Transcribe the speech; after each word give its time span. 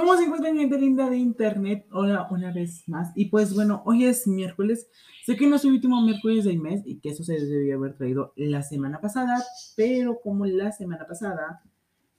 ¿Cómo 0.00 0.16
se 0.16 0.24
encuentran 0.24 0.56
gente 0.56 0.78
linda 0.78 1.10
de 1.10 1.18
internet? 1.18 1.86
Hola 1.92 2.26
una 2.30 2.50
vez 2.50 2.88
más. 2.88 3.12
Y 3.14 3.26
pues 3.26 3.52
bueno, 3.52 3.82
hoy 3.84 4.06
es 4.06 4.26
miércoles. 4.26 4.88
Sé 5.26 5.36
que 5.36 5.46
no 5.46 5.56
es 5.56 5.64
el 5.66 5.72
último 5.72 6.00
miércoles 6.00 6.46
del 6.46 6.58
mes 6.58 6.80
y 6.86 7.00
que 7.00 7.10
eso 7.10 7.22
se 7.22 7.34
debía 7.34 7.74
haber 7.74 7.98
traído 7.98 8.32
la 8.34 8.62
semana 8.62 9.02
pasada, 9.02 9.44
pero 9.76 10.18
como 10.22 10.46
la 10.46 10.72
semana 10.72 11.06
pasada, 11.06 11.62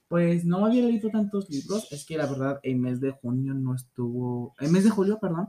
pues 0.06 0.44
no 0.44 0.64
había 0.64 0.84
leído 0.84 1.10
tantos 1.10 1.50
libros, 1.50 1.90
es 1.90 2.06
que 2.06 2.16
la 2.16 2.26
verdad 2.26 2.60
el 2.62 2.76
mes 2.76 3.00
de 3.00 3.10
junio 3.10 3.52
no 3.52 3.74
estuvo, 3.74 4.54
el 4.60 4.70
mes 4.70 4.84
de 4.84 4.90
julio, 4.90 5.18
perdón, 5.18 5.48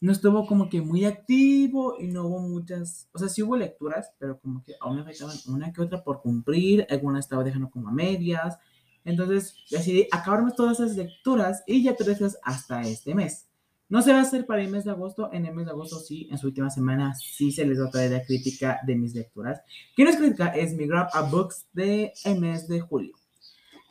no 0.00 0.12
estuvo 0.12 0.46
como 0.46 0.70
que 0.70 0.80
muy 0.80 1.04
activo 1.04 1.96
y 2.00 2.06
no 2.06 2.24
hubo 2.24 2.40
muchas, 2.40 3.10
o 3.12 3.18
sea, 3.18 3.28
sí 3.28 3.42
hubo 3.42 3.58
lecturas, 3.58 4.14
pero 4.18 4.40
como 4.40 4.64
que 4.64 4.76
aún 4.80 4.96
me 4.96 5.04
faltaban 5.04 5.36
una 5.46 5.74
que 5.74 5.82
otra 5.82 6.02
por 6.02 6.22
cumplir, 6.22 6.86
algunas 6.88 7.26
estaba 7.26 7.44
dejando 7.44 7.68
como 7.68 7.90
a 7.90 7.92
medias 7.92 8.58
entonces 9.04 9.54
decidí 9.70 10.06
acabarme 10.10 10.52
todas 10.56 10.80
esas 10.80 10.96
lecturas 10.96 11.62
y 11.66 11.82
ya 11.82 11.94
te 11.94 12.04
hasta 12.42 12.82
este 12.82 13.14
mes. 13.14 13.46
No 13.90 14.02
se 14.02 14.12
va 14.12 14.20
a 14.20 14.22
hacer 14.22 14.46
para 14.46 14.62
el 14.62 14.70
mes 14.70 14.84
de 14.84 14.92
agosto. 14.92 15.30
En 15.32 15.46
el 15.46 15.54
mes 15.54 15.66
de 15.66 15.72
agosto 15.72 15.98
sí, 15.98 16.28
en 16.30 16.38
su 16.38 16.46
última 16.46 16.70
semana 16.70 17.12
sí 17.14 17.50
se 17.50 17.66
les 17.66 17.80
va 17.80 17.86
a 17.86 17.90
traer 17.90 18.12
la 18.12 18.24
crítica 18.24 18.78
de 18.86 18.94
mis 18.94 19.14
lecturas. 19.14 19.60
¿Qué 19.96 20.04
no 20.04 20.10
es 20.10 20.16
crítica? 20.16 20.48
Es 20.48 20.74
mi 20.74 20.86
Grab 20.86 21.08
a 21.12 21.22
Books 21.22 21.66
de 21.72 22.12
el 22.24 22.38
mes 22.38 22.68
de 22.68 22.80
julio. 22.80 23.16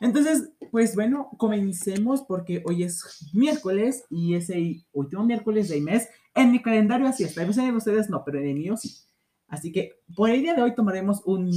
Entonces, 0.00 0.52
pues 0.70 0.94
bueno, 0.94 1.28
comencemos 1.36 2.22
porque 2.22 2.62
hoy 2.64 2.84
es 2.84 3.28
miércoles 3.34 4.04
y 4.08 4.34
es 4.34 4.48
el 4.48 4.82
último 4.92 5.22
miércoles 5.24 5.68
del 5.68 5.82
mes. 5.82 6.08
En 6.34 6.50
mi 6.50 6.62
calendario 6.62 7.06
así 7.06 7.24
está. 7.24 7.42
En 7.42 7.50
de 7.50 7.72
ustedes 7.72 8.08
no, 8.08 8.24
pero 8.24 8.38
en 8.38 8.46
el 8.46 8.54
mío 8.54 8.78
sí. 8.78 8.94
Así 9.48 9.70
que 9.70 10.00
por 10.16 10.30
el 10.30 10.40
día 10.40 10.54
de 10.54 10.62
hoy 10.62 10.74
tomaremos 10.74 11.20
un 11.26 11.50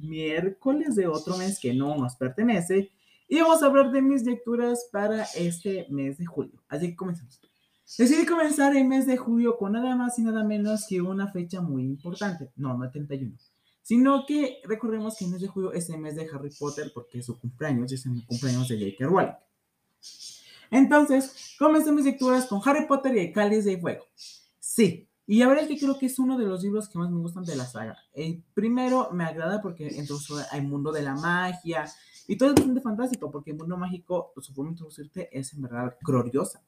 miércoles 0.00 0.94
de 0.94 1.08
otro 1.08 1.36
mes 1.36 1.58
que 1.60 1.74
no 1.74 1.94
nos 1.96 2.16
pertenece 2.16 2.90
y 3.32 3.40
vamos 3.40 3.62
a 3.62 3.66
hablar 3.66 3.90
de 3.90 4.02
mis 4.02 4.24
lecturas 4.24 4.90
para 4.92 5.22
este 5.34 5.86
mes 5.88 6.18
de 6.18 6.26
julio. 6.26 6.62
Así 6.68 6.88
que 6.88 6.96
comenzamos. 6.96 7.40
Decidí 7.96 8.26
comenzar 8.26 8.76
el 8.76 8.86
mes 8.86 9.06
de 9.06 9.16
julio 9.16 9.56
con 9.56 9.72
nada 9.72 9.96
más 9.96 10.18
y 10.18 10.22
nada 10.22 10.44
menos 10.44 10.84
que 10.86 11.00
una 11.00 11.32
fecha 11.32 11.62
muy 11.62 11.82
importante. 11.82 12.52
No, 12.56 12.76
no 12.76 12.84
el 12.84 12.90
31. 12.90 13.34
Sino 13.80 14.26
que 14.26 14.58
recordemos 14.64 15.16
que 15.16 15.24
el 15.24 15.30
mes 15.30 15.40
de 15.40 15.48
julio 15.48 15.72
es 15.72 15.88
el 15.88 15.98
mes 15.98 16.14
de 16.14 16.28
Harry 16.30 16.50
Potter 16.58 16.90
porque 16.92 17.20
es 17.20 17.24
su 17.24 17.38
cumpleaños 17.40 17.90
es 17.90 18.04
el 18.04 18.22
cumpleaños 18.26 18.68
de 18.68 18.78
J.K. 18.78 19.06
Rowling. 19.06 19.32
Entonces, 20.70 21.54
comencé 21.58 21.90
mis 21.90 22.04
lecturas 22.04 22.44
con 22.44 22.60
Harry 22.62 22.86
Potter 22.86 23.16
y 23.16 23.20
el 23.20 23.32
Cáliz 23.32 23.64
de 23.64 23.78
Fuego. 23.78 24.04
Sí, 24.58 25.08
y 25.26 25.38
la 25.38 25.48
verdad 25.48 25.64
es 25.64 25.70
que 25.70 25.78
creo 25.78 25.98
que 25.98 26.04
es 26.04 26.18
uno 26.18 26.36
de 26.36 26.44
los 26.44 26.62
libros 26.62 26.86
que 26.86 26.98
más 26.98 27.10
me 27.10 27.18
gustan 27.18 27.44
de 27.44 27.56
la 27.56 27.64
saga. 27.64 27.96
El 28.12 28.44
primero 28.52 29.08
me 29.12 29.24
agrada 29.24 29.62
porque 29.62 29.88
entonces 29.96 30.46
hay 30.50 30.60
mundo 30.60 30.92
de 30.92 31.00
la 31.00 31.14
magia 31.14 31.86
y 32.28 32.36
todo 32.36 32.50
es 32.50 32.54
bastante 32.54 32.80
fantástico 32.80 33.30
porque 33.30 33.50
el 33.50 33.56
mundo 33.56 33.76
mágico, 33.76 34.32
su 34.40 34.52
forma 34.52 34.70
de 34.70 34.74
introducirte 34.74 35.28
es 35.36 35.52
en 35.54 35.62
verdad 35.62 35.96
gloriosa. 36.02 36.62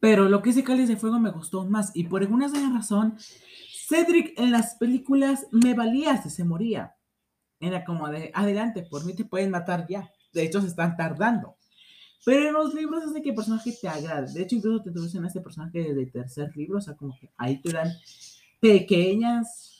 Pero 0.00 0.28
lo 0.28 0.42
que 0.42 0.50
es 0.50 0.62
Cáliz 0.62 0.88
de 0.88 0.96
Fuego 0.96 1.18
me 1.18 1.30
gustó 1.30 1.64
más 1.64 1.90
y 1.94 2.04
por 2.04 2.20
alguna 2.20 2.48
razón, 2.74 3.16
Cedric 3.88 4.38
en 4.38 4.50
las 4.50 4.74
películas 4.74 5.46
me 5.50 5.72
valía 5.72 6.22
si 6.22 6.28
se 6.28 6.44
moría. 6.44 6.94
Era 7.58 7.84
como 7.84 8.08
de, 8.08 8.30
adelante, 8.34 8.82
por 8.82 9.06
mí 9.06 9.14
te 9.14 9.24
pueden 9.24 9.50
matar 9.50 9.86
ya. 9.88 10.10
De 10.34 10.42
hecho, 10.42 10.60
se 10.60 10.66
están 10.66 10.96
tardando. 10.96 11.56
Pero 12.24 12.48
en 12.48 12.52
los 12.52 12.74
libros 12.74 13.04
es 13.04 13.14
de 13.14 13.22
que 13.22 13.30
el 13.30 13.34
personaje 13.34 13.74
te 13.80 13.88
agrade. 13.88 14.32
De 14.32 14.42
hecho, 14.42 14.56
incluso 14.56 14.82
te 14.82 14.90
introducen 14.90 15.24
a 15.24 15.28
este 15.28 15.40
personaje 15.40 15.78
desde 15.78 16.02
el 16.02 16.12
tercer 16.12 16.54
libro. 16.56 16.78
O 16.78 16.80
sea, 16.80 16.94
como 16.94 17.16
que 17.18 17.30
ahí 17.36 17.60
te 17.62 17.72
dan 17.72 17.88
pequeñas 18.60 19.73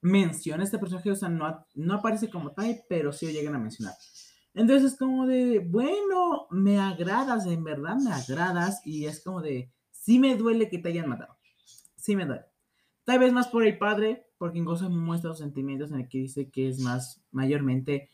menciones 0.00 0.70
de 0.70 0.76
este 0.76 0.78
personaje. 0.78 1.10
O 1.10 1.16
sea, 1.16 1.28
no, 1.28 1.66
no 1.74 1.94
aparece 1.94 2.30
como 2.30 2.52
tal, 2.52 2.82
pero 2.88 3.12
sí 3.12 3.26
lo 3.26 3.32
llegan 3.32 3.54
a 3.54 3.58
mencionar. 3.58 3.94
Entonces 4.54 4.92
es 4.92 4.98
como 4.98 5.26
de, 5.26 5.60
bueno, 5.60 6.46
me 6.50 6.78
agradas, 6.78 7.46
en 7.46 7.64
verdad 7.64 7.96
me 7.96 8.12
agradas. 8.12 8.80
Y 8.84 9.06
es 9.06 9.22
como 9.22 9.40
de, 9.40 9.72
sí 9.90 10.18
me 10.18 10.36
duele 10.36 10.68
que 10.68 10.78
te 10.78 10.88
hayan 10.88 11.08
matado. 11.08 11.36
Sí 11.96 12.16
me 12.16 12.26
duele. 12.26 12.44
Tal 13.04 13.18
vez 13.18 13.32
más 13.32 13.48
por 13.48 13.64
el 13.64 13.78
padre, 13.78 14.26
porque 14.38 14.58
incluso 14.58 14.88
muestra 14.90 15.30
los 15.30 15.38
sentimientos 15.38 15.90
en 15.92 16.00
el 16.00 16.08
que 16.08 16.18
dice 16.18 16.50
que 16.50 16.68
es 16.68 16.80
más 16.80 17.22
mayormente 17.30 18.10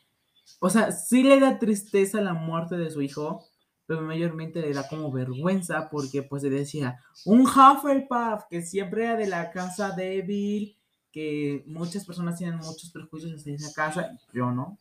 o 0.59 0.69
sea, 0.69 0.91
sí 0.91 1.23
le 1.23 1.39
da 1.39 1.59
tristeza 1.59 2.21
la 2.21 2.33
muerte 2.33 2.77
de 2.77 2.89
su 2.89 3.01
hijo, 3.01 3.45
pero 3.85 4.01
mayormente 4.01 4.61
le 4.61 4.73
da 4.73 4.87
como 4.87 5.11
vergüenza 5.11 5.89
porque 5.89 6.23
pues 6.23 6.43
le 6.43 6.49
decía, 6.49 6.99
un 7.25 7.41
Hufflepuff 7.41 8.43
que 8.49 8.61
siempre 8.61 9.03
era 9.03 9.15
de 9.15 9.27
la 9.27 9.51
casa 9.51 9.91
débil, 9.91 10.77
que 11.15 11.63
muchas 11.65 12.03
personas 12.03 12.37
tienen 12.37 12.57
muchos 12.57 12.91
prejuicios 12.91 13.31
hacia 13.31 13.55
esa 13.55 13.71
casa, 13.71 14.19
yo 14.33 14.51
no. 14.51 14.77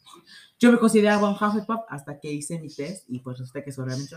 Yo 0.58 0.72
me 0.72 0.78
consideraba 0.78 1.28
un 1.28 1.36
Hufflepuff 1.36 1.82
hasta 1.88 2.18
que 2.18 2.32
hice 2.32 2.58
mi 2.58 2.68
test 2.68 3.04
y 3.08 3.20
pues 3.20 3.38
resulta 3.38 3.62
que 3.62 3.70
eso 3.70 3.84
realmente, 3.84 4.16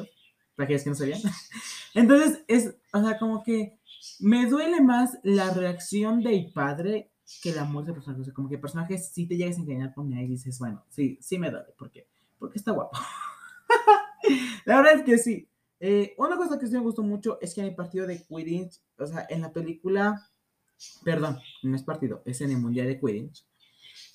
para 0.56 0.66
aquellos 0.66 0.82
que 0.82 0.90
no 0.90 0.96
sabían. 0.96 1.22
Entonces, 1.94 2.44
es, 2.48 2.74
o 2.92 3.04
sea, 3.04 3.20
como 3.20 3.44
que 3.44 3.78
me 4.20 4.48
duele 4.48 4.82
más 4.82 5.20
la 5.22 5.54
reacción 5.54 6.24
del 6.24 6.52
padre 6.52 7.12
que 7.44 7.54
la 7.54 7.66
muerte 7.66 7.92
del 7.92 7.98
personaje. 7.98 8.22
O 8.22 8.26
sea, 8.26 8.34
como 8.34 8.50
que 8.50 8.56
el 8.56 8.62
personaje 8.62 8.98
sí 8.98 9.28
te 9.28 9.38
llegas 9.38 9.58
a 9.58 9.62
engañar 9.62 9.94
con 9.94 10.12
él 10.12 10.26
y 10.26 10.30
dices, 10.30 10.58
bueno, 10.58 10.84
sí, 10.90 11.20
sí 11.22 11.38
me 11.38 11.52
duele. 11.52 11.68
¿Por 11.78 11.92
qué? 11.92 12.08
Porque 12.40 12.58
está 12.58 12.72
guapo. 12.72 12.98
La 14.66 14.78
verdad 14.78 14.96
es 14.96 15.04
que 15.04 15.20
sí. 15.20 15.48
Eh, 15.80 16.16
una 16.18 16.36
cosa 16.36 16.58
que 16.58 16.66
sí 16.66 16.74
me 16.74 16.80
gustó 16.80 17.04
mucho 17.04 17.38
es 17.42 17.54
que 17.54 17.62
en 17.62 17.68
el 17.68 17.76
partido 17.76 18.08
de 18.08 18.24
Quidditch, 18.24 18.82
o 18.98 19.06
sea, 19.06 19.28
en 19.30 19.42
la 19.44 19.54
película, 19.54 20.28
perdón, 21.04 21.40
no 21.64 21.76
es 21.76 21.84
partido, 21.84 22.22
es 22.26 22.42
en 22.42 22.52
el 22.52 22.60
Mundial 22.60 22.88
de 22.88 23.00
Quidditch. 23.00 23.46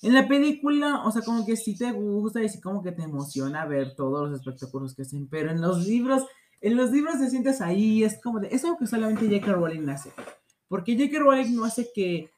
En 0.01 0.13
la 0.13 0.27
película, 0.27 1.03
o 1.05 1.11
sea, 1.11 1.21
como 1.21 1.45
que 1.45 1.55
sí 1.55 1.77
te 1.77 1.91
gusta 1.91 2.43
y 2.43 2.49
sí 2.49 2.59
como 2.59 2.83
que 2.83 2.91
te 2.91 3.03
emociona 3.03 3.65
ver 3.65 3.95
todos 3.95 4.29
los 4.29 4.39
espectáculos 4.39 4.93
que 4.95 5.03
hacen, 5.03 5.27
pero 5.27 5.49
en 5.49 5.61
los 5.61 5.85
libros, 5.85 6.23
en 6.59 6.75
los 6.75 6.91
libros 6.91 7.19
te 7.19 7.29
sientes 7.29 7.61
ahí, 7.61 8.03
es 8.03 8.19
como 8.21 8.39
de, 8.39 8.49
es 8.49 8.63
algo 8.65 8.77
que 8.77 8.87
solamente 8.87 9.25
J.K. 9.25 9.53
Rowling 9.53 9.87
hace. 9.89 10.11
Porque 10.67 10.97
J.K. 10.97 11.19
Rowling 11.19 11.55
no 11.55 11.65
hace 11.65 11.89
que 11.93 12.29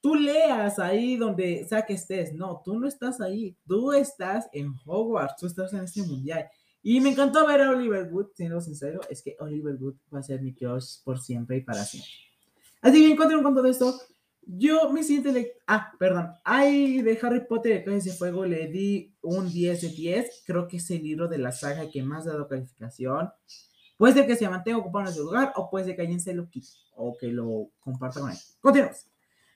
tú 0.00 0.14
leas 0.14 0.78
ahí 0.78 1.16
donde 1.16 1.66
sea 1.68 1.84
que 1.84 1.94
estés, 1.94 2.32
no, 2.32 2.62
tú 2.64 2.78
no 2.78 2.86
estás 2.86 3.20
ahí, 3.20 3.56
tú 3.66 3.92
estás 3.92 4.48
en 4.52 4.72
Hogwarts, 4.84 5.36
tú 5.38 5.46
estás 5.46 5.72
en 5.72 5.80
este 5.80 6.02
mundial. 6.02 6.46
Y 6.82 7.00
me 7.00 7.10
encantó 7.10 7.46
ver 7.46 7.60
a 7.62 7.70
Oliver 7.70 8.08
Wood, 8.12 8.28
siendo 8.36 8.60
sincero, 8.60 9.00
es 9.10 9.20
que 9.20 9.36
Oliver 9.40 9.74
Wood 9.74 9.96
va 10.14 10.20
a 10.20 10.22
ser 10.22 10.40
mi 10.40 10.54
crush 10.54 11.02
por 11.02 11.20
siempre 11.20 11.56
y 11.56 11.60
para 11.62 11.84
siempre. 11.84 12.12
Así 12.82 13.00
que 13.00 13.10
en 13.10 13.16
cuanto 13.16 13.62
de 13.62 13.70
esto, 13.70 13.98
yo 14.42 14.90
me 14.92 15.02
siento... 15.02 15.30
Ah, 15.66 15.92
perdón. 15.98 16.32
Ay, 16.44 17.02
de 17.02 17.18
Harry 17.22 17.46
Potter 17.46 17.84
de 17.84 18.00
de 18.00 18.12
Fuego 18.12 18.46
le 18.46 18.68
di 18.68 19.14
un 19.22 19.50
10 19.50 19.80
de 19.80 19.88
10. 19.88 20.44
Creo 20.46 20.68
que 20.68 20.76
es 20.76 20.90
el 20.90 21.02
libro 21.02 21.28
de 21.28 21.38
la 21.38 21.52
saga 21.52 21.90
que 21.90 22.02
más 22.02 22.26
ha 22.26 22.30
dado 22.30 22.48
calificación. 22.48 23.30
Puede 23.96 24.14
ser 24.14 24.26
que 24.26 24.36
se 24.36 24.48
mantenga 24.48 24.78
ocupado 24.78 25.06
en 25.06 25.12
ese 25.12 25.20
lugar 25.20 25.52
o 25.56 25.70
puede 25.70 25.86
ser 25.86 25.96
que 25.96 26.02
alguien 26.02 26.20
se 26.20 26.34
lo 26.34 26.48
quite 26.48 26.68
o 26.94 27.16
que 27.16 27.28
lo 27.28 27.70
comparta 27.80 28.20
con 28.20 28.30
él. 28.30 28.36
Continuamos. 28.60 29.06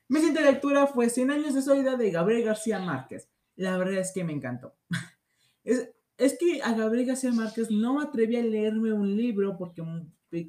Mi 0.08 0.19
siguiente 0.19 0.42
lectura 0.42 0.87
fue 0.87 1.08
100 1.08 1.31
años 1.31 1.54
de 1.54 1.62
soledad 1.62 1.97
de 1.97 2.10
Gabriel 2.10 2.44
García 2.44 2.81
Márquez. 2.81 3.28
La 3.54 3.76
verdad 3.78 3.98
es 3.98 4.12
que 4.12 4.25
me 4.25 4.32
encantó. 4.32 4.75
Es, 5.62 5.91
es 6.16 6.38
que 6.38 6.62
a 6.62 6.72
Gabriel 6.72 7.04
García 7.04 7.32
Márquez 7.32 7.70
no 7.70 7.94
me 7.94 8.04
atreví 8.04 8.34
a 8.37 8.42
leerme 8.42 8.94
un 8.94 9.14
libro 9.14 9.58
porque 9.58 9.82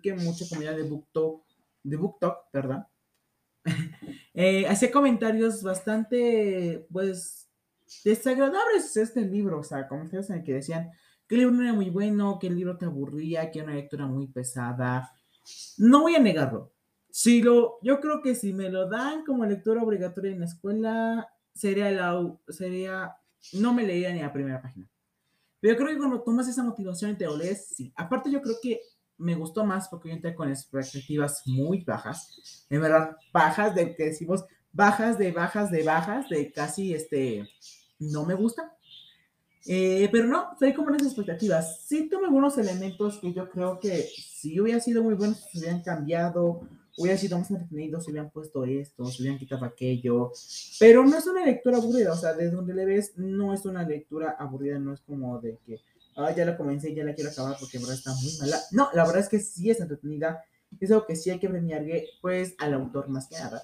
que 0.02 0.14
mucha 0.14 0.48
comunidad 0.48 0.78
de 0.78 0.84
BookTok, 0.84 1.44
de 1.84 1.98
BookTok, 1.98 2.50
perdón. 2.52 2.86
eh, 4.34 4.68
hacía 4.68 4.92
comentarios 4.92 5.64
bastante, 5.64 6.88
pues, 6.92 7.50
desagradables 8.04 8.96
este 8.98 9.22
libro, 9.22 9.60
o 9.60 9.64
sea, 9.64 9.88
comentarios 9.88 10.30
en 10.30 10.38
el 10.38 10.44
que 10.44 10.54
decían 10.54 10.92
que 11.28 11.36
el 11.36 11.42
libro 11.42 11.56
no 11.56 11.64
era 11.64 11.74
muy 11.74 11.90
bueno, 11.90 12.40
que 12.40 12.48
el 12.48 12.56
libro 12.56 12.78
te 12.78 12.86
aburría, 12.86 13.52
que 13.52 13.60
era 13.60 13.68
una 13.68 13.76
lectura 13.76 14.06
muy 14.06 14.28
pesada. 14.28 15.12
No 15.78 16.02
voy 16.02 16.16
a 16.16 16.20
negarlo. 16.20 16.74
Si 17.10 17.42
lo, 17.42 17.80
yo 17.82 18.00
creo 18.00 18.22
que 18.22 18.36
si 18.36 18.54
me 18.54 18.70
lo 18.70 18.90
dan 18.90 19.24
como 19.26 19.46
lectura 19.46 19.84
obligatoria 19.84 20.32
en 20.32 20.40
la 20.40 20.46
escuela, 20.46 21.30
sería 21.54 21.92
la, 21.92 22.38
sería, 22.48 23.16
no 23.54 23.74
me 23.74 23.84
leería 23.84 24.14
ni 24.14 24.22
la 24.22 24.34
primera 24.34 24.62
página. 24.62 24.90
Pero 25.60 25.74
yo 25.74 25.78
creo 25.78 25.90
que 25.92 25.98
cuando 26.00 26.22
tomas 26.22 26.48
esa 26.48 26.64
motivación 26.64 27.12
y 27.12 27.16
te 27.16 27.26
lo 27.26 27.38
lees, 27.38 27.68
sí. 27.68 27.94
Aparte, 27.96 28.32
yo 28.32 28.42
creo 28.42 28.56
que 28.62 28.82
me 29.22 29.36
gustó 29.36 29.66
más 29.66 29.88
porque 29.88 30.10
yo 30.10 30.16
entré 30.16 30.36
con 30.36 30.50
expectativas 30.50 31.44
muy 31.46 31.84
bajas. 31.84 32.66
En 32.70 32.82
verdad, 32.82 33.16
bajas 33.32 33.76
de 33.76 33.96
que 33.96 34.06
decimos 34.06 34.44
bajas 34.74 35.18
de 35.18 35.32
bajas 35.32 35.72
de 35.72 35.84
bajas, 35.84 36.30
de 36.30 36.52
casi 36.52 36.94
este, 36.94 37.48
no 38.00 38.26
me 38.26 38.34
gusta. 38.34 38.76
Eh, 39.68 40.10
pero 40.12 40.26
no, 40.26 40.56
soy 40.58 40.74
como 40.74 40.88
unas 40.88 41.04
expectativas. 41.04 41.82
Sí 41.86 42.10
tomé 42.10 42.26
algunos 42.26 42.58
elementos 42.58 43.20
que 43.20 43.32
yo 43.32 43.50
creo 43.50 43.80
que 43.80 44.08
si 44.18 44.60
hubiera 44.60 44.80
sido 44.80 45.04
muy 45.04 45.14
buenos, 45.14 45.38
se 45.52 45.60
hubieran 45.60 45.84
cambiado 45.84 46.68
hubiera 46.98 47.18
sido 47.18 47.38
más 47.38 47.50
entretenido 47.50 48.00
si 48.00 48.12
hubieran 48.12 48.30
puesto 48.30 48.66
esto, 48.66 49.06
si 49.06 49.22
hubieran 49.22 49.40
quitado 49.40 49.66
aquello, 49.66 50.32
pero 50.80 51.06
no 51.06 51.18
es 51.18 51.26
una 51.28 51.46
lectura 51.46 51.78
aburrida, 51.78 52.14
o 52.14 52.18
sea, 52.18 52.34
desde 52.34 52.56
donde 52.56 52.74
le 52.74 52.86
ves, 52.86 53.14
no 53.18 53.54
es 53.54 53.66
una 53.66 53.84
lectura 53.84 54.36
aburrida, 54.38 54.80
no 54.80 54.94
es 54.94 55.02
como 55.02 55.40
de 55.40 55.58
que, 55.66 55.80
ah, 56.16 56.32
ya 56.36 56.46
la 56.46 56.58
comencé 56.58 56.90
y 56.90 56.96
ya 56.96 57.04
la 57.04 57.14
quiero 57.14 57.32
acabar 57.32 57.58
porque 57.60 57.78
en 57.78 57.84
verdad 57.84 57.98
está 57.98 58.14
muy 58.14 58.38
mala. 58.40 58.60
No, 58.72 58.90
la 58.94 59.04
verdad 59.06 59.22
es 59.22 59.30
que 59.30 59.40
sí 59.40 59.70
es 59.70 59.80
entretenida, 59.80 60.44
es 60.80 60.92
algo 60.92 61.06
que 61.06 61.16
sí 61.16 61.30
hay 61.30 61.40
que 61.40 61.50
premiarle, 61.50 62.08
pues, 62.22 62.56
al 62.60 62.74
autor 62.74 63.10
más 63.10 63.28
que 63.28 63.36
nada. 63.36 63.64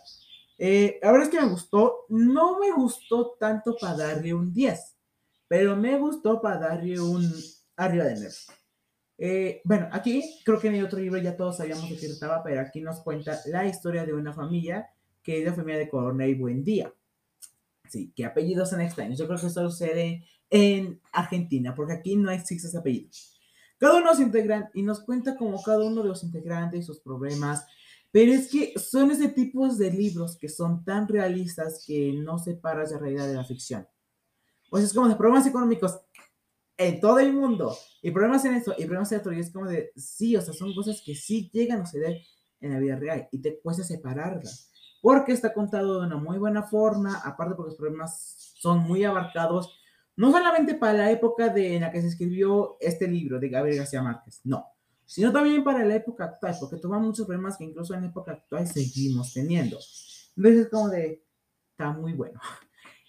Eh, 0.57 0.99
la 1.01 1.11
verdad 1.11 1.27
es 1.27 1.33
que 1.33 1.41
me 1.41 1.49
gustó, 1.49 2.05
no 2.09 2.59
me 2.59 2.71
gustó 2.71 3.35
tanto 3.39 3.75
para 3.79 3.97
darle 3.97 4.33
un 4.33 4.51
10, 4.53 4.95
pero 5.47 5.75
me 5.75 5.97
gustó 5.97 6.41
para 6.41 6.57
darle 6.59 6.99
un 6.99 7.31
arriba 7.75 8.05
de 8.05 8.15
nueve. 8.15 8.35
Eh, 9.19 9.61
bueno, 9.63 9.89
aquí 9.91 10.23
creo 10.45 10.59
que 10.59 10.67
en 10.67 10.75
el 10.75 10.85
otro 10.85 10.99
libro 10.99 11.19
ya 11.19 11.35
todos 11.35 11.57
sabíamos 11.57 11.89
de 11.89 11.97
qué 11.97 12.07
trataba, 12.07 12.43
pero 12.43 12.61
aquí 12.61 12.81
nos 12.81 12.99
cuenta 13.01 13.39
la 13.45 13.65
historia 13.65 14.05
de 14.05 14.13
una 14.13 14.33
familia 14.33 14.89
que 15.23 15.39
es 15.39 15.45
la 15.45 15.53
familia 15.53 15.79
de 15.79 15.89
Coronel 15.89 16.35
Buendía. 16.35 16.93
Sí, 17.89 18.11
que 18.15 18.25
apellidos 18.25 18.69
son 18.69 18.81
extraños. 18.81 19.17
Yo 19.17 19.27
creo 19.27 19.39
que 19.39 19.47
eso 19.47 19.69
sucede 19.69 20.25
en 20.49 21.01
Argentina, 21.11 21.75
porque 21.75 21.93
aquí 21.93 22.15
no 22.15 22.31
existen 22.31 22.79
apellidos. 22.79 23.37
Cada 23.77 23.97
uno 23.97 24.15
se 24.15 24.23
integran 24.23 24.69
y 24.73 24.81
nos 24.81 25.01
cuenta 25.01 25.35
como 25.35 25.61
cada 25.61 25.83
uno 25.85 26.01
de 26.01 26.09
los 26.09 26.23
integrantes 26.23 26.79
y 26.79 26.83
sus 26.83 26.99
problemas, 26.99 27.65
pero 28.11 28.31
es 28.31 28.49
que 28.49 28.73
son 28.79 29.11
ese 29.11 29.29
tipo 29.29 29.67
de 29.67 29.91
libros 29.91 30.37
que 30.37 30.49
son 30.49 30.83
tan 30.83 31.07
realistas 31.07 31.83
que 31.85 32.13
no 32.13 32.39
separas 32.39 32.91
la 32.91 32.97
realidad 32.97 33.27
de 33.27 33.35
la 33.35 33.43
ficción. 33.43 33.87
Pues 34.69 34.83
es 34.83 34.93
como 34.93 35.07
de 35.07 35.15
problemas 35.15 35.45
económicos 35.45 35.99
en 36.77 36.99
todo 36.99 37.19
el 37.19 37.33
mundo 37.33 37.75
y 38.01 38.11
problemas 38.11 38.45
en 38.45 38.55
esto 38.55 38.73
y 38.77 38.85
problemas 38.85 39.11
en 39.11 39.19
otro 39.19 39.33
y 39.33 39.39
es 39.39 39.51
como 39.51 39.67
de, 39.67 39.91
sí, 39.95 40.35
o 40.35 40.41
sea, 40.41 40.53
son 40.53 40.73
cosas 40.73 41.01
que 41.05 41.15
sí 41.15 41.49
llegan 41.51 41.81
a 41.81 41.85
suceder 41.85 42.21
en 42.59 42.73
la 42.73 42.79
vida 42.79 42.95
real 42.95 43.27
y 43.31 43.39
te 43.39 43.59
cuesta 43.59 43.83
separarlas 43.83 44.71
porque 45.01 45.31
está 45.31 45.53
contado 45.53 45.99
de 45.99 46.07
una 46.07 46.17
muy 46.17 46.37
buena 46.37 46.63
forma, 46.63 47.21
aparte 47.23 47.55
porque 47.55 47.71
los 47.71 47.77
problemas 47.77 48.53
son 48.55 48.79
muy 48.79 49.03
abarcados 49.03 49.76
no 50.17 50.31
solamente 50.31 50.73
para 50.75 50.93
la 50.93 51.11
época 51.11 51.49
de, 51.49 51.75
en 51.75 51.81
la 51.81 51.91
que 51.91 52.01
se 52.01 52.07
escribió 52.07 52.77
este 52.79 53.07
libro 53.07 53.39
de 53.39 53.49
Gabriel 53.49 53.77
García 53.77 54.01
Márquez, 54.01 54.41
no, 54.43 54.65
sino 55.05 55.31
también 55.31 55.63
para 55.63 55.85
la 55.85 55.95
época 55.95 56.25
actual, 56.25 56.55
porque 56.59 56.77
toma 56.77 56.99
muchos 56.99 57.25
problemas 57.25 57.57
que 57.57 57.63
incluso 57.63 57.93
en 57.93 58.01
la 58.01 58.07
época 58.07 58.33
actual 58.33 58.67
seguimos 58.67 59.33
teniendo. 59.33 59.79
Entonces 60.35 60.65
es 60.65 60.69
como 60.69 60.89
de, 60.89 61.23
está 61.71 61.91
muy 61.91 62.13
bueno. 62.13 62.39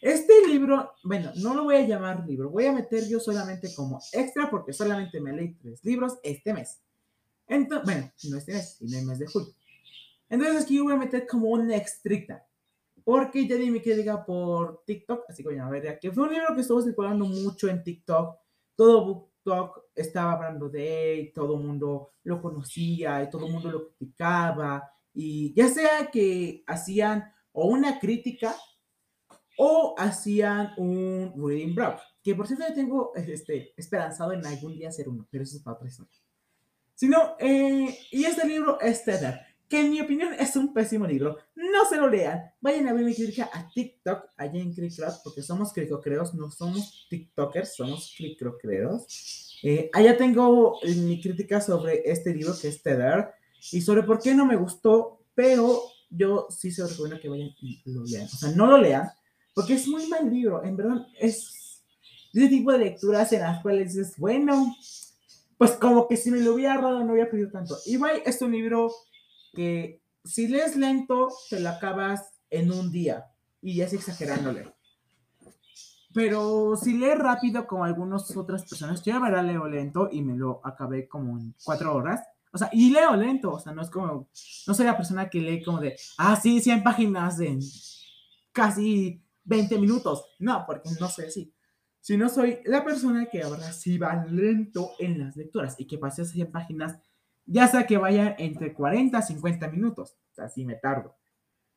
Este 0.01 0.47
libro, 0.47 0.93
bueno, 1.03 1.33
no 1.37 1.55
lo 1.55 1.65
voy 1.65 1.75
a 1.75 1.87
llamar 1.87 2.25
libro, 2.25 2.51
voy 2.51 2.67
a 2.67 2.73
meter 2.73 3.09
yo 3.09 3.19
solamente 3.19 3.75
como 3.75 4.01
extra 4.13 4.49
porque 4.49 4.73
solamente 4.73 5.21
me 5.21 5.33
leí 5.33 5.55
tres 5.55 5.85
libros 5.85 6.21
este 6.23 6.55
mes. 6.55 6.79
Entonces, 7.49 7.85
bueno, 7.85 8.13
no 8.31 8.39
este 8.39 8.53
mes, 8.53 8.77
sino 8.79 8.97
el 8.97 9.07
mes 9.07 9.19
de 9.19 9.27
julio. 9.27 9.53
Entonces 10.29 10.63
aquí 10.63 10.79
voy 10.79 10.93
a 10.93 10.99
meter 10.99 11.27
como 11.27 11.49
una 11.49 11.75
extrita 11.75 12.47
porque 13.09 13.49
ya 13.49 13.57
di 13.57 13.71
mi 13.71 13.81
crítica 13.81 14.23
por 14.23 14.85
TikTok, 14.85 15.25
así 15.31 15.43
que 15.43 15.49
voy 15.49 15.59
a 15.59 15.67
ver, 15.71 15.99
que 15.99 16.13
fue 16.13 16.25
un 16.25 16.31
libro 16.31 16.55
que 16.55 16.61
estuvo 16.61 16.83
circulando 16.83 17.25
mucho 17.25 17.67
en 17.67 17.83
TikTok, 17.83 18.37
todo 18.77 19.07
BookTok 19.07 19.85
estaba 19.95 20.33
hablando 20.33 20.69
de 20.69 21.15
él, 21.15 21.33
todo 21.35 21.57
el 21.57 21.65
mundo 21.65 22.17
lo 22.25 22.43
conocía 22.43 23.23
y 23.23 23.31
todo 23.31 23.47
el 23.47 23.53
mundo 23.55 23.71
lo 23.71 23.87
criticaba, 23.87 24.93
y 25.15 25.55
ya 25.55 25.71
sea 25.71 26.11
que 26.13 26.63
hacían 26.67 27.33
o 27.53 27.69
una 27.69 27.99
crítica 27.99 28.55
o 29.57 29.95
hacían 29.97 30.75
un 30.77 31.33
reading 31.35 31.75
blog, 31.75 31.95
que 32.23 32.35
por 32.35 32.47
cierto 32.47 32.67
yo 32.69 32.75
tengo 32.75 33.13
este, 33.15 33.73
esperanzado 33.75 34.35
en 34.35 34.45
algún 34.45 34.75
día 34.75 34.91
hacer 34.91 35.09
uno, 35.09 35.27
pero 35.31 35.45
eso 35.45 35.57
es 35.57 35.63
para 35.63 35.77
otra 35.77 35.89
historia. 35.89 36.21
Si 36.95 37.09
no, 37.09 37.37
eh, 37.39 37.99
y 38.11 38.25
este 38.27 38.47
libro 38.47 38.79
es 38.83 39.03
Tether 39.03 39.48
que 39.69 39.81
en 39.81 39.91
mi 39.91 40.01
opinión 40.01 40.33
es 40.35 40.57
un 40.57 40.73
pésimo 40.73 41.07
libro. 41.07 41.37
No 41.55 41.85
se 41.89 41.97
lo 41.97 42.09
lean. 42.09 42.41
Vayan 42.61 42.89
a 42.89 42.93
ver 42.95 43.05
mi 43.05 43.15
crítica 43.15 43.51
a 43.53 43.69
TikTok, 43.69 44.31
allá 44.37 44.61
en 44.61 44.73
Cricrot, 44.73 45.21
porque 45.23 45.43
somos 45.43 45.73
cricocreos, 45.73 46.35
no 46.35 46.51
somos 46.51 47.07
TikTokers, 47.11 47.77
somos 47.77 48.15
cricocreos. 48.17 49.59
Eh, 49.63 49.91
allá 49.93 50.17
tengo 50.17 50.79
mi 50.85 51.21
crítica 51.21 51.61
sobre 51.61 52.03
este 52.11 52.35
libro 52.35 52.55
que 52.61 52.69
es 52.69 52.83
Tether 52.83 53.29
y 53.73 53.81
sobre 53.83 54.05
por 54.05 54.21
qué 54.21 54.35
no 54.35 54.47
me 54.47 54.57
gustó, 54.57 55.21
pero 55.35 55.83
yo 56.09 56.47
sí 56.49 56.71
se 56.71 56.87
recomiendo 56.87 57.21
que 57.21 57.29
vayan 57.29 57.51
y 57.61 57.83
lo 57.85 58.05
lean. 58.05 58.25
O 58.25 58.37
sea, 58.37 58.51
no 58.53 58.67
lo 58.67 58.79
lean, 58.79 59.09
porque 59.55 59.75
es 59.75 59.87
muy 59.87 60.07
mal 60.07 60.31
libro. 60.31 60.65
En 60.65 60.77
verdad, 60.77 61.07
es 61.19 61.83
ese 62.33 62.49
tipo 62.49 62.73
de 62.73 62.79
lecturas 62.79 63.33
en 63.33 63.41
las 63.41 63.61
cuales 63.63 63.95
dices, 63.95 64.15
bueno, 64.17 64.75
pues 65.59 65.73
como 65.73 66.07
que 66.07 66.17
si 66.17 66.31
me 66.31 66.41
lo 66.41 66.55
hubiera 66.55 66.75
ahorrado 66.75 67.05
no 67.05 67.13
hubiera 67.13 67.31
perdido 67.31 67.51
tanto. 67.51 67.77
Igual 67.87 68.23
es 68.25 68.41
un 68.41 68.53
libro 68.53 68.91
que 69.59 70.05
si 70.23 70.47
lees 70.47 70.77
lento, 70.77 71.31
te 71.51 71.59
lo 71.59 71.69
acabas 71.71 72.39
en 72.49 72.71
un 72.71 72.93
día 72.93 73.27
y 73.61 73.81
es 73.81 73.93
exagerándole. 73.93 74.73
Pero 76.15 76.77
si 76.77 76.97
lees 76.97 77.19
rápido, 77.19 77.67
como 77.67 77.83
algunas 77.83 78.37
otras 78.37 78.63
personas, 78.63 79.03
yo 79.03 79.15
la 79.15 79.19
verdad 79.19 79.45
leo 79.45 79.67
lento 79.67 80.11
y 80.13 80.23
me 80.23 80.37
lo 80.37 80.61
acabé 80.65 81.09
como 81.09 81.37
en 81.41 81.57
cuatro 81.65 81.93
horas. 81.93 82.21
O 82.53 82.59
sea, 82.59 82.71
y 82.73 82.91
leo 82.91 83.17
lento, 83.17 83.55
o 83.55 83.59
sea, 83.59 83.73
no 83.73 83.83
es 83.83 83.91
como, 83.91 84.29
no 84.69 84.75
soy 84.75 84.87
la 84.87 84.97
persona 84.97 85.29
que 85.29 85.41
lee 85.41 85.65
como 85.65 85.81
de, 85.81 85.97
ah, 86.19 86.37
sí, 86.37 86.61
100 86.61 86.85
páginas 86.85 87.41
en 87.41 87.59
casi 88.53 89.21
20 89.43 89.77
minutos. 89.81 90.25
No, 90.39 90.63
porque 90.69 90.89
no 91.01 91.09
soy 91.09 91.25
así. 91.25 91.53
Sino 92.01 92.29
soy 92.29 92.61
la 92.65 92.85
persona 92.85 93.27
que 93.27 93.43
ahora 93.43 93.73
sí 93.73 93.99
va 93.99 94.25
lento 94.25 94.93
en 95.01 95.19
las 95.19 95.37
lecturas 95.37 95.75
y 95.81 95.87
que 95.89 95.99
pase 95.99 96.25
100 96.25 96.53
páginas 96.53 97.01
ya 97.49 97.67
sea 97.67 97.87
que 97.87 97.97
vaya 97.97 98.37
entre 98.39 98.75
40 98.75 99.17
a 99.17 99.23
50 99.23 99.69
minutos, 99.69 100.17
o 100.33 100.35
sea, 100.35 100.49
si 100.49 100.65
me 100.65 100.75
tardo. 100.75 101.17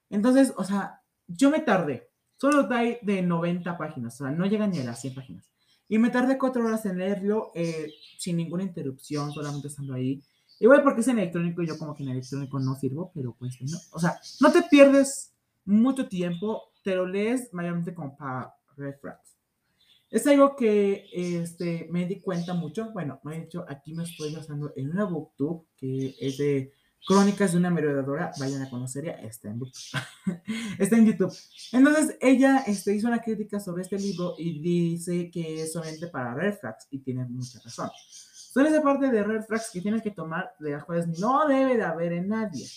Entonces, 0.09 0.53
o 0.57 0.63
sea, 0.65 1.01
yo 1.27 1.50
me 1.50 1.62
tardé, 1.62 2.09
solo 2.35 2.68
trae 2.68 3.00
de 3.01 3.21
90 3.21 3.77
páginas, 3.77 4.19
o 4.19 4.25
sea, 4.25 4.35
no 4.35 4.45
llega 4.45 4.68
ni 4.68 4.79
a 4.79 4.83
las 4.83 5.01
100 5.01 5.15
páginas. 5.15 5.50
Y 5.88 5.97
me 5.97 6.09
tardé 6.09 6.38
4 6.38 6.65
horas 6.65 6.85
en 6.85 6.97
leerlo 6.97 7.51
eh, 7.56 7.91
sin 8.18 8.38
ninguna 8.38 8.63
interrupción, 8.63 9.31
solamente 9.31 9.69
estando 9.69 9.94
ahí. 9.94 10.21
Igual 10.59 10.83
porque 10.83 11.01
es 11.01 11.07
en 11.07 11.19
electrónico 11.19 11.62
y 11.62 11.68
yo 11.68 11.77
como 11.77 11.95
que 11.95 12.03
en 12.03 12.09
electrónico 12.09 12.59
no 12.59 12.75
sirvo, 12.75 13.12
pero 13.13 13.35
pues 13.38 13.57
no. 13.62 13.77
O 13.91 14.00
sea, 14.00 14.19
no 14.41 14.51
te 14.51 14.63
pierdes 14.63 15.33
mucho 15.65 16.07
tiempo, 16.07 16.62
te 16.83 16.95
lo 16.95 17.06
lees 17.06 17.53
mayormente 17.53 17.94
como 17.94 18.15
para 18.15 18.53
refrags. 18.75 19.31
Es 20.12 20.28
algo 20.28 20.58
que 20.58 21.06
este, 21.13 21.88
me 21.90 22.06
di 22.06 22.19
cuenta 22.19 22.54
mucho. 22.54 22.92
Bueno, 22.92 23.22
me 23.24 23.38
he 23.38 23.42
dicho, 23.42 23.66
aquí 23.68 23.94
me 23.94 24.04
estoy 24.04 24.36
basando 24.36 24.74
en 24.75 24.92
una 24.92 25.06
booktube 25.06 25.66
que 25.78 26.16
es 26.19 26.38
de 26.38 26.74
Crónicas 27.08 27.54
de 27.54 27.58
una 27.58 27.69
merodeadora. 27.69 28.31
Vayan 28.38 28.62
a 28.62 28.69
conocerla, 28.69 29.13
está 29.13 29.50
en 29.50 29.60
BookTube. 29.60 30.02
está 30.80 30.98
en 30.98 31.06
YouTube. 31.08 31.34
Entonces, 31.72 32.18
ella 32.22 32.63
este, 32.68 32.94
hizo 32.94 33.08
una 33.08 33.22
crítica 33.22 33.60
sobre 33.60 33.84
este 33.84 33.98
libro 33.98 34.36
y 34.38 34.62
dice 34.62 35.31
que 35.31 35.63
es 35.63 35.74
solamente 35.74 36.08
para 36.08 36.36
red 36.36 36.56
flags 36.60 36.88
y 36.92 37.00
tiene 37.00 37.25
mucha 37.25 37.60
razón. 37.63 37.90
Son 38.54 38.66
esa 38.66 38.81
parte 38.81 39.10
de 39.10 39.24
red 39.24 39.44
flags 39.44 39.72
que 39.72 39.81
tienes 39.81 40.04
que 40.04 40.12
tomar 40.12 40.52
de 40.60 40.72
las 40.72 40.84
cuales 40.84 41.08
no 41.19 41.48
debe 41.48 41.78
de 41.78 41.84
haber 41.84 42.13
en 42.13 42.28
nadie. 42.28 42.68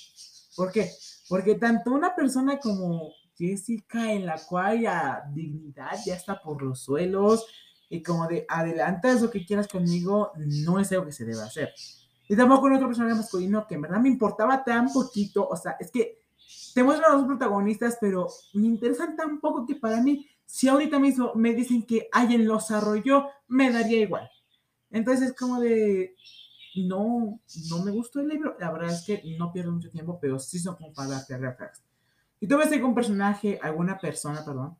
¿Por 0.56 0.70
qué? 0.70 0.88
Porque 1.28 1.56
tanto 1.56 1.90
una 1.90 2.14
persona 2.14 2.58
como 2.58 3.12
Jessica, 3.36 4.12
en 4.12 4.26
la 4.26 4.38
cual 4.38 4.82
la 4.82 5.24
dignidad 5.32 5.92
ya 6.04 6.14
está 6.14 6.40
por 6.40 6.62
los 6.62 6.80
suelos 6.80 7.46
y 7.88 8.02
como 8.02 8.26
de 8.26 8.44
adelantas 8.48 9.22
lo 9.22 9.30
que 9.30 9.44
quieras 9.44 9.68
conmigo, 9.68 10.32
no 10.36 10.78
es 10.78 10.90
algo 10.92 11.06
que 11.06 11.12
se 11.12 11.24
debe 11.24 11.42
hacer. 11.42 11.72
Y 12.28 12.36
tampoco 12.36 12.66
en 12.66 12.74
otro 12.74 12.88
personaje 12.88 13.14
masculino 13.14 13.66
que 13.66 13.74
en 13.74 13.82
verdad 13.82 14.00
me 14.00 14.08
importaba 14.08 14.64
tan 14.64 14.92
poquito, 14.92 15.46
o 15.46 15.56
sea, 15.56 15.76
es 15.78 15.90
que 15.90 16.18
te 16.74 16.82
muestran 16.82 17.12
a 17.12 17.16
los 17.16 17.26
protagonistas, 17.26 17.98
pero 18.00 18.28
me 18.54 18.66
interesan 18.66 19.16
tan 19.16 19.40
poco 19.40 19.66
que 19.66 19.76
para 19.76 20.00
mí, 20.00 20.26
si 20.44 20.68
ahorita 20.68 20.98
mismo 20.98 21.32
me 21.34 21.54
dicen 21.54 21.84
que 21.84 22.08
alguien 22.12 22.46
los 22.46 22.70
arrolló, 22.70 23.28
me 23.48 23.70
daría 23.70 24.00
igual. 24.00 24.28
Entonces 24.90 25.30
es 25.30 25.36
como 25.36 25.60
de, 25.60 26.14
no, 26.76 27.40
no 27.70 27.84
me 27.84 27.90
gustó 27.90 28.20
el 28.20 28.28
libro, 28.28 28.56
la 28.58 28.72
verdad 28.72 28.92
es 28.92 29.04
que 29.04 29.22
no 29.38 29.52
pierdo 29.52 29.72
mucho 29.72 29.90
tiempo, 29.90 30.18
pero 30.20 30.38
sí 30.38 30.58
son 30.58 30.76
como 30.76 30.92
para 30.92 31.10
darte 31.10 31.34
y 32.40 32.46
tú 32.46 32.56
ves 32.58 32.70
un 32.82 32.94
personaje, 32.94 33.58
alguna 33.62 33.98
persona, 33.98 34.44
perdón, 34.44 34.76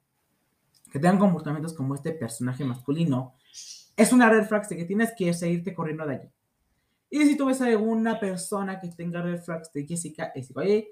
que 0.90 0.98
tenga 0.98 1.18
comportamientos 1.18 1.72
como 1.74 1.94
este 1.94 2.12
personaje 2.12 2.64
masculino, 2.64 3.34
es 3.96 4.12
una 4.12 4.28
red 4.28 4.46
flag 4.46 4.68
de 4.68 4.76
que 4.76 4.84
tienes 4.84 5.12
que 5.16 5.32
seguirte 5.34 5.74
corriendo 5.74 6.06
de 6.06 6.14
allí. 6.14 6.30
Y 7.10 7.24
si 7.26 7.36
tú 7.36 7.46
ves 7.46 7.60
a 7.60 7.66
alguna 7.66 8.18
persona 8.18 8.80
que 8.80 8.88
tenga 8.88 9.22
red 9.22 9.40
flags 9.40 9.72
de 9.72 9.86
Jessica, 9.86 10.32
es 10.34 10.50
igual, 10.50 10.84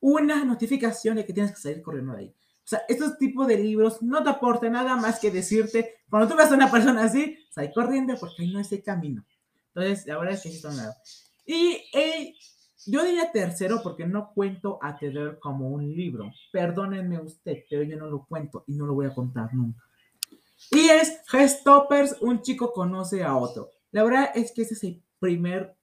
una 0.00 0.44
notificación 0.44 1.16
de 1.16 1.24
que 1.24 1.32
tienes 1.32 1.52
que 1.52 1.60
salir 1.60 1.82
corriendo 1.82 2.12
de 2.12 2.18
ahí. 2.18 2.34
O 2.64 2.68
sea, 2.70 2.82
estos 2.88 3.18
tipos 3.18 3.46
de 3.46 3.56
libros 3.56 4.02
no 4.02 4.22
te 4.22 4.30
aportan 4.30 4.72
nada 4.72 4.96
más 4.96 5.18
que 5.18 5.30
decirte, 5.30 5.96
cuando 6.08 6.28
tú 6.28 6.36
ves 6.36 6.50
a 6.50 6.54
una 6.54 6.70
persona 6.70 7.04
así, 7.04 7.36
sal 7.50 7.72
corriendo 7.74 8.16
porque 8.18 8.42
ahí 8.42 8.52
no 8.52 8.60
es 8.60 8.70
el 8.72 8.82
camino. 8.82 9.24
Entonces, 9.74 10.06
la 10.06 10.18
verdad 10.18 10.34
es 10.34 10.42
que 10.42 10.50
sí 10.50 10.58
son. 10.58 10.76
Y 11.46 11.82
hey, 11.92 12.36
yo 12.86 13.04
diría 13.04 13.32
tercero 13.32 13.80
porque 13.82 14.06
no 14.06 14.32
cuento 14.34 14.78
a 14.82 14.96
Tether 14.98 15.38
como 15.38 15.68
un 15.68 15.90
libro. 15.92 16.30
Perdónenme 16.52 17.20
usted, 17.20 17.64
pero 17.68 17.82
yo 17.82 17.96
no 17.96 18.08
lo 18.08 18.24
cuento 18.26 18.64
y 18.66 18.74
no 18.74 18.86
lo 18.86 18.94
voy 18.94 19.06
a 19.06 19.14
contar 19.14 19.54
nunca. 19.54 19.82
Y 20.70 20.88
es 20.88 21.20
Stoppers, 21.32 22.16
un 22.20 22.42
chico 22.42 22.72
conoce 22.72 23.22
a 23.22 23.36
otro. 23.36 23.70
La 23.92 24.04
verdad 24.04 24.30
es 24.34 24.52
que 24.52 24.62
ese 24.62 24.74
es 24.74 24.84
el 24.84 25.02
primer 25.18 25.76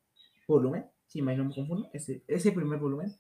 volumen, 0.47 0.85
si 1.07 1.21
no 1.21 1.25
me 1.25 1.55
confundo, 1.55 1.89
ese, 1.93 2.23
ese 2.27 2.51
primer 2.51 2.79
volumen, 2.79 3.13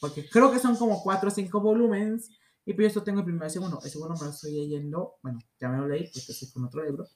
porque 0.00 0.28
creo 0.28 0.50
que 0.50 0.58
son 0.58 0.76
como 0.76 1.02
cuatro 1.02 1.28
o 1.28 1.32
cinco 1.32 1.60
volúmenes, 1.60 2.30
y 2.64 2.72
por 2.74 2.84
eso 2.84 3.02
tengo 3.02 3.20
el 3.20 3.24
primer 3.24 3.42
y 3.42 3.46
el 3.46 3.50
segundo. 3.50 3.80
El 3.82 3.90
segundo 3.90 4.14
me 4.14 4.26
lo 4.26 4.30
estoy 4.30 4.52
leyendo, 4.52 5.14
bueno, 5.22 5.38
ya 5.60 5.68
me 5.68 5.78
lo 5.78 5.88
leí 5.88 6.04
porque 6.04 6.32
estoy 6.32 6.50
con 6.52 6.64
otro 6.64 6.84
libro. 6.84 7.06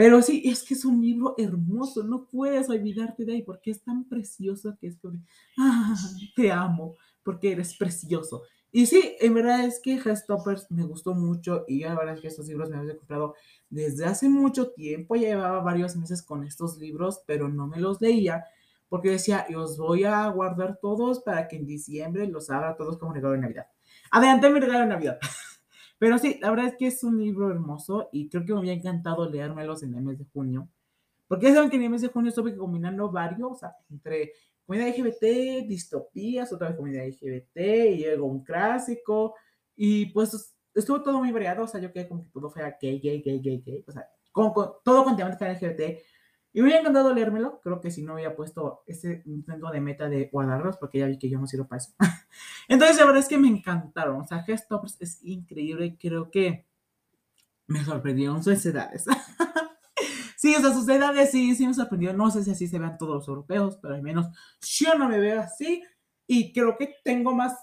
Pero 0.00 0.22
sí, 0.22 0.40
es 0.46 0.62
que 0.62 0.72
es 0.72 0.86
un 0.86 1.02
libro 1.02 1.34
hermoso, 1.36 2.02
no 2.02 2.24
puedes 2.24 2.70
olvidarte 2.70 3.26
de 3.26 3.34
ahí 3.34 3.42
porque 3.42 3.70
es 3.70 3.82
tan 3.82 4.08
precioso 4.08 4.74
que 4.80 4.86
es 4.86 4.96
como, 4.96 5.22
ah, 5.58 5.94
te 6.34 6.50
amo, 6.50 6.96
porque 7.22 7.52
eres 7.52 7.76
precioso. 7.76 8.44
Y 8.72 8.86
sí, 8.86 9.14
en 9.20 9.34
verdad 9.34 9.66
es 9.66 9.78
que 9.78 10.00
Stoppers 10.16 10.70
me 10.70 10.84
gustó 10.84 11.14
mucho 11.14 11.66
y 11.68 11.80
la 11.80 11.94
verdad 11.94 12.14
es 12.14 12.22
que 12.22 12.28
estos 12.28 12.48
libros 12.48 12.70
me 12.70 12.78
había 12.78 12.96
comprado 12.96 13.34
desde 13.68 14.06
hace 14.06 14.30
mucho 14.30 14.70
tiempo, 14.70 15.16
ya 15.16 15.28
llevaba 15.28 15.60
varios 15.60 15.94
meses 15.96 16.22
con 16.22 16.44
estos 16.44 16.78
libros, 16.78 17.20
pero 17.26 17.50
no 17.50 17.66
me 17.66 17.78
los 17.78 18.00
leía 18.00 18.46
porque 18.88 19.10
decía, 19.10 19.44
los 19.50 19.76
voy 19.76 20.04
a 20.04 20.26
guardar 20.28 20.78
todos 20.80 21.20
para 21.20 21.46
que 21.46 21.56
en 21.56 21.66
diciembre 21.66 22.26
los 22.26 22.48
abra 22.48 22.74
todos 22.74 22.96
como 22.96 23.12
regalo 23.12 23.34
de 23.34 23.40
Navidad. 23.42 23.66
Adelante 24.10 24.48
mi 24.48 24.60
regalo 24.60 24.80
de 24.80 24.86
Navidad. 24.86 25.18
Pero 26.00 26.16
sí, 26.16 26.38
la 26.40 26.48
verdad 26.48 26.68
es 26.68 26.76
que 26.76 26.86
es 26.86 27.04
un 27.04 27.22
libro 27.22 27.50
hermoso 27.50 28.08
y 28.10 28.30
creo 28.30 28.46
que 28.46 28.54
me 28.54 28.60
había 28.60 28.72
encantado 28.72 29.28
leérmelos 29.28 29.82
en 29.82 29.94
el 29.94 30.00
mes 30.00 30.18
de 30.18 30.24
junio. 30.32 30.66
Porque 31.28 31.48
ya 31.48 31.54
saben 31.56 31.68
que 31.68 31.76
en 31.76 31.82
el 31.82 31.90
mes 31.90 32.00
de 32.00 32.08
junio 32.08 32.30
estuve 32.30 32.56
combinando 32.56 33.10
varios, 33.10 33.52
o 33.52 33.54
sea, 33.54 33.76
entre 33.90 34.32
comunidad 34.64 34.96
LGBT, 34.96 35.68
distopías, 35.68 36.50
otra 36.54 36.68
vez 36.68 36.78
comunidad 36.78 37.06
LGBT, 37.06 37.58
y 37.98 38.04
luego 38.06 38.24
un 38.28 38.42
clásico, 38.42 39.34
y 39.76 40.06
pues 40.06 40.56
estuvo 40.74 41.02
todo 41.02 41.18
muy 41.18 41.32
variado, 41.32 41.64
o 41.64 41.68
sea, 41.68 41.78
yo 41.82 41.92
quedé 41.92 42.08
como 42.08 42.24
que 42.24 42.30
todo 42.30 42.48
fue 42.48 42.62
gay, 42.80 42.98
gay, 42.98 43.20
gay, 43.20 43.38
gay, 43.38 43.62
gay, 43.62 43.84
o 43.86 43.92
sea, 43.92 44.08
con, 44.32 44.54
con, 44.54 44.70
todo 44.82 45.04
con 45.04 45.18
temática 45.18 45.52
LGBT, 45.52 46.00
y 46.52 46.60
me 46.60 46.64
hubiera 46.64 46.80
encantado 46.80 47.14
leérmelo, 47.14 47.60
creo 47.60 47.80
que 47.80 47.90
si 47.90 48.02
no 48.02 48.14
hubiera 48.14 48.34
puesto 48.34 48.82
ese 48.86 49.22
intento 49.26 49.70
de 49.70 49.80
meta 49.80 50.08
de 50.08 50.28
guardarlos, 50.32 50.76
porque 50.78 50.98
ya 50.98 51.06
vi 51.06 51.18
que 51.18 51.30
yo 51.30 51.38
no 51.38 51.46
sirvo 51.46 51.68
para 51.68 51.82
eso. 51.82 51.92
Entonces, 52.68 52.98
la 52.98 53.04
verdad 53.04 53.20
es 53.20 53.28
que 53.28 53.38
me 53.38 53.48
encantaron, 53.48 54.20
o 54.20 54.24
sea, 54.24 54.42
Gestops 54.42 54.96
es 55.00 55.24
increíble, 55.24 55.96
creo 56.00 56.30
que 56.30 56.66
me 57.66 57.84
sorprendieron 57.84 58.42
sus 58.42 58.64
edades. 58.66 59.06
Sí, 60.40 60.54
o 60.54 60.60
sea, 60.60 60.72
sus 60.72 60.88
edades 60.88 61.30
sí, 61.30 61.54
sí 61.54 61.66
me 61.66 61.74
sorprendió. 61.74 62.14
No 62.14 62.30
sé 62.30 62.42
si 62.42 62.50
así 62.50 62.66
se 62.66 62.78
vean 62.78 62.96
todos 62.96 63.16
los 63.16 63.28
europeos, 63.28 63.78
pero 63.82 63.94
al 63.94 64.00
menos 64.00 64.26
yo 64.62 64.94
no 64.94 65.06
me 65.06 65.18
veo 65.18 65.38
así. 65.38 65.82
Y 66.26 66.54
creo 66.54 66.78
que 66.78 66.94
tengo 67.04 67.34
más. 67.34 67.54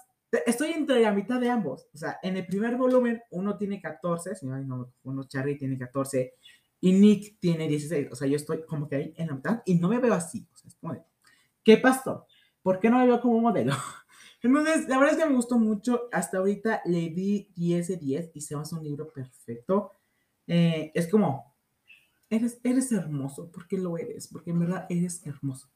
Estoy 0.46 0.70
entre 0.70 1.00
la 1.00 1.10
mitad 1.10 1.40
de 1.40 1.50
ambos. 1.50 1.88
O 1.92 1.96
sea, 1.98 2.20
en 2.22 2.36
el 2.36 2.46
primer 2.46 2.76
volumen 2.76 3.20
uno 3.32 3.56
tiene 3.58 3.80
14, 3.80 4.36
si 4.36 4.46
no, 4.46 4.92
uno 5.02 5.24
Charlie 5.24 5.58
tiene 5.58 5.76
14 5.76 6.34
y 6.80 6.92
Nick 6.92 7.38
tiene 7.40 7.68
16. 7.68 8.08
O 8.12 8.14
sea, 8.14 8.28
yo 8.28 8.36
estoy 8.36 8.64
como 8.66 8.88
que 8.88 8.96
ahí 8.96 9.14
en 9.16 9.28
la 9.28 9.34
mitad 9.34 9.62
y 9.64 9.74
no 9.74 9.88
me 9.88 9.98
veo 9.98 10.14
así. 10.14 10.46
O 10.52 10.56
sea, 10.56 10.68
es 10.68 10.76
como 10.76 10.94
de, 10.94 11.02
¿qué 11.64 11.76
pasó? 11.76 12.26
¿Por 12.62 12.78
qué 12.78 12.90
no 12.90 12.98
me 12.98 13.06
veo 13.06 13.20
como 13.20 13.40
modelo? 13.40 13.74
Entonces, 14.42 14.88
la 14.88 14.98
verdad 14.98 15.14
es 15.14 15.22
que 15.22 15.28
me 15.28 15.36
gustó 15.36 15.58
mucho. 15.58 16.08
Hasta 16.12 16.38
ahorita 16.38 16.82
le 16.84 17.10
di 17.10 17.50
10 17.56 17.88
de 17.88 17.96
10 17.96 18.30
y 18.34 18.40
se 18.40 18.54
va 18.54 18.60
a 18.60 18.62
hacer 18.62 18.78
un 18.78 18.84
libro 18.84 19.08
perfecto. 19.08 19.92
Eh, 20.46 20.92
es 20.94 21.08
como 21.08 21.56
eres, 22.30 22.60
eres 22.62 22.92
hermoso, 22.92 23.50
porque 23.50 23.78
lo 23.78 23.96
eres, 23.98 24.28
porque 24.28 24.50
en 24.50 24.60
verdad 24.60 24.86
eres 24.88 25.26
hermoso. 25.26 25.68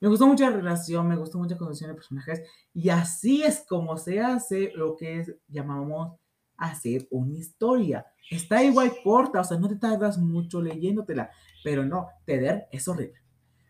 Me 0.00 0.08
gustó 0.08 0.26
mucho 0.26 0.44
la 0.44 0.56
relación, 0.56 1.08
me 1.08 1.16
gustó 1.16 1.38
mucho 1.38 1.54
la 1.54 1.58
condición 1.58 1.90
de 1.90 1.94
personajes, 1.94 2.42
y 2.72 2.88
así 2.90 3.42
es 3.42 3.64
como 3.66 3.96
se 3.96 4.20
hace 4.20 4.72
lo 4.74 4.96
que 4.96 5.20
es, 5.20 5.34
llamamos 5.48 6.18
hacer 6.56 7.06
una 7.10 7.36
historia. 7.38 8.06
Está 8.30 8.62
igual 8.62 8.92
corta, 9.02 9.40
o 9.40 9.44
sea, 9.44 9.58
no 9.58 9.68
te 9.68 9.76
tardas 9.76 10.18
mucho 10.18 10.62
leyéndotela, 10.62 11.30
pero 11.62 11.84
no, 11.84 12.08
tener 12.24 12.66
es 12.72 12.88
horrible. 12.88 13.24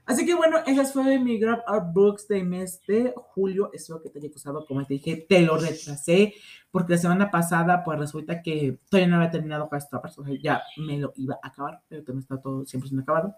Así 0.06 0.26
que 0.26 0.34
bueno, 0.34 0.58
esas 0.66 0.92
fueron 0.92 1.24
mi 1.24 1.38
Grab 1.38 1.62
Art 1.66 1.92
Books 1.94 2.28
de 2.28 2.44
mes 2.44 2.80
de 2.86 3.14
julio. 3.16 3.70
Espero 3.72 4.02
que 4.02 4.10
te 4.10 4.18
haya 4.18 4.28
gustado. 4.28 4.66
Como 4.66 4.84
te 4.84 4.94
dije, 4.94 5.24
te 5.26 5.40
lo 5.40 5.56
retrasé 5.56 6.34
porque 6.70 6.94
la 6.94 6.98
semana 6.98 7.30
pasada, 7.30 7.82
pues 7.84 7.98
resulta 7.98 8.42
que 8.42 8.78
todavía 8.90 9.08
no 9.08 9.16
había 9.16 9.30
terminado 9.30 9.68
con 9.68 9.78
esta 9.78 10.02
persona. 10.02 10.30
ya 10.42 10.62
me 10.76 10.98
lo 10.98 11.12
iba 11.16 11.38
a 11.42 11.48
acabar, 11.48 11.82
pero 11.88 12.04
también 12.04 12.22
está 12.22 12.40
todo 12.40 12.66
siempre 12.66 12.90
sin 12.90 13.00
acabado. 13.00 13.34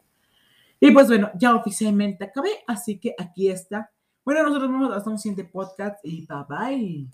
Y 0.80 0.90
pues 0.90 1.06
bueno, 1.06 1.30
ya 1.38 1.54
oficialmente 1.54 2.24
acabé, 2.24 2.50
así 2.66 2.98
que 2.98 3.14
aquí 3.16 3.48
está. 3.48 3.90
Bueno, 4.24 4.42
nosotros 4.42 4.70
nos 4.70 4.80
vemos 4.80 4.96
hasta 4.96 5.10
un 5.10 5.18
siguiente 5.18 5.44
podcast 5.44 5.98
y 6.02 6.26
bye 6.26 6.44
bye. 6.48 7.04